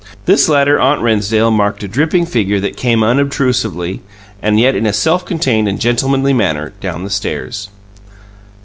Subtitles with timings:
[0.25, 4.01] This latter aunt Rennsdale marked a dripping figure that came unobtrusively,
[4.41, 7.69] and yet in a self contained and gentlemanly manner, down the stairs.